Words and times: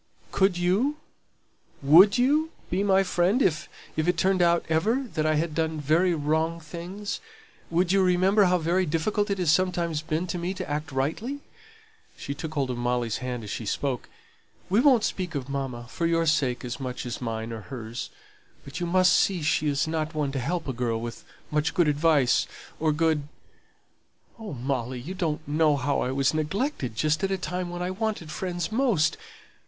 "Could 0.31 0.57
you? 0.57 0.97
Would 1.83 2.17
you 2.17 2.49
be 2.71 2.81
my 2.81 3.03
friend 3.03 3.39
if 3.39 3.69
if 3.95 4.07
it 4.07 4.17
turned 4.17 4.41
out 4.41 4.65
ever 4.67 5.03
that 5.13 5.27
I 5.27 5.35
had 5.35 5.53
done 5.53 5.79
very 5.79 6.15
wrong 6.15 6.59
things? 6.59 7.19
Would 7.69 7.91
you 7.91 8.01
remember 8.01 8.45
how 8.45 8.57
very 8.57 8.87
difficult 8.87 9.29
it 9.29 9.37
has 9.37 9.51
sometimes 9.51 10.01
been 10.01 10.25
to 10.25 10.39
me 10.39 10.55
to 10.55 10.67
act 10.67 10.91
rightly?" 10.91 11.41
(she 12.17 12.33
took 12.33 12.55
hold 12.55 12.71
of 12.71 12.79
Molly's 12.79 13.17
hand 13.17 13.43
as 13.43 13.51
she 13.51 13.67
spoke). 13.67 14.09
"We 14.71 14.79
won't 14.79 15.03
speak 15.03 15.35
of 15.35 15.47
mamma, 15.47 15.85
for 15.87 16.07
your 16.07 16.25
sake 16.25 16.65
as 16.65 16.79
much 16.79 17.05
as 17.05 17.21
mine 17.21 17.53
or 17.53 17.61
hers; 17.69 18.09
but 18.65 18.79
you 18.79 18.87
must 18.87 19.13
see 19.13 19.43
she 19.43 19.67
isn't 19.67 20.15
one 20.15 20.31
to 20.31 20.39
help 20.39 20.67
a 20.67 20.73
girl 20.73 20.99
with 20.99 21.23
much 21.51 21.75
good 21.75 21.87
advice, 21.87 22.47
or 22.79 22.91
good 22.91 23.27
Oh, 24.39 24.53
Molly, 24.53 24.99
you 24.99 25.13
don't 25.13 25.47
know 25.47 25.77
how 25.77 25.99
I 25.99 26.09
was 26.11 26.33
neglected 26.33 26.95
just 26.95 27.23
at 27.23 27.29
a 27.29 27.37
time 27.37 27.69
when 27.69 27.83
I 27.83 27.91
wanted 27.91 28.31
friends 28.31 28.71
most. 28.71 29.15